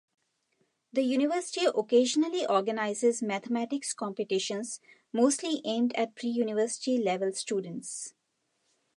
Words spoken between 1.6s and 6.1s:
occasionally organizes mathematics competitions, mostly aimed